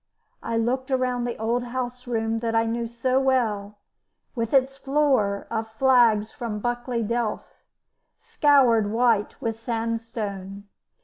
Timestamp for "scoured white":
8.17-9.39